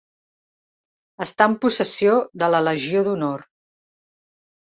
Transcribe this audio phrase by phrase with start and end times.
[1.25, 3.43] Està en possessió de la Legió d'Honor.